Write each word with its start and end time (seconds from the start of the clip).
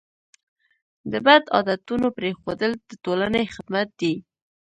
د 1.11 1.13
بد 1.25 1.43
عادتونو 1.55 2.07
پرېښودل 2.17 2.71
د 2.89 2.91
ټولنې 3.03 3.43
خدمت 3.55 3.87
دی. 4.01 4.13